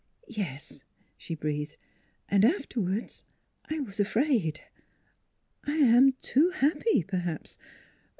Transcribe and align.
"Yes," 0.27 0.83
she 1.15 1.35
breathed." 1.35 1.77
And 2.27 2.43
afterward 2.43 3.13
I 3.69 3.81
was 3.81 3.99
afraid. 3.99 4.61
I 5.65 5.77
am 5.77 6.13
too 6.23 6.49
happy, 6.49 7.03
perhaps. 7.03 7.59